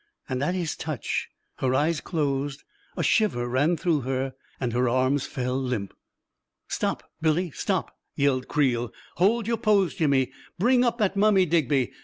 [0.27, 1.29] And at his touch,
[1.59, 2.63] her eyes closed,
[2.97, 5.91] a shiver ran through her, and her arms fell limp...
[5.91, 5.97] 44
[6.69, 10.31] Stop, Billy, stop!" yelled Creel." Hold your pose, Jimmy.
[10.57, 11.91] Bring up that mummy, Digby